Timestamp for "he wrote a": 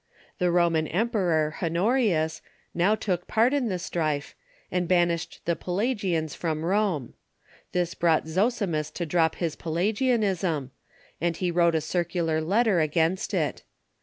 11.37-11.81